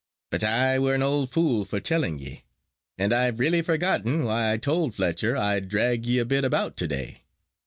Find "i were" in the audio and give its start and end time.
0.43-0.95